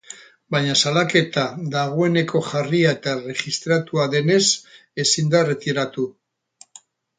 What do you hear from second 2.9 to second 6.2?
eta erregistratua denez, ezin da erretiratu.